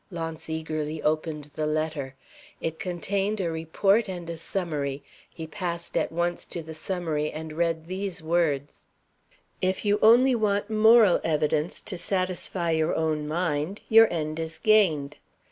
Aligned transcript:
Launce 0.09 0.49
eagerly 0.49 0.99
opened 1.03 1.43
the 1.53 1.67
letter. 1.67 2.15
It 2.59 2.79
contained 2.79 3.39
a 3.39 3.51
Report 3.51 4.09
and 4.09 4.27
a 4.31 4.37
Summary. 4.37 5.03
He 5.31 5.45
passed 5.45 5.95
at 5.95 6.11
once 6.11 6.43
to 6.45 6.63
the 6.63 6.73
Summary, 6.73 7.29
and 7.31 7.53
read 7.53 7.85
these 7.85 8.19
words: 8.19 8.87
"If 9.61 9.85
you 9.85 9.99
only 10.01 10.33
want 10.33 10.71
moral 10.71 11.21
evidence 11.23 11.81
to 11.81 11.99
satisfy 11.99 12.71
your 12.71 12.95
own 12.95 13.27
mind, 13.27 13.81
your 13.89 14.11
end 14.11 14.39
is 14.39 14.57
gained. 14.57 15.17